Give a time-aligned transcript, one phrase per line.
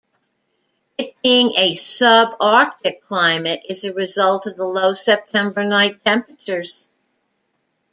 [0.97, 6.89] It being a subarctic climate is a result of the low September night temperatures.